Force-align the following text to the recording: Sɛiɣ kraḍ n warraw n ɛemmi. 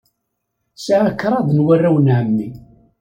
Sɛiɣ 0.75 1.05
kraḍ 1.21 1.47
n 1.53 1.63
warraw 1.65 1.95
n 1.99 2.11
ɛemmi. 2.17 2.49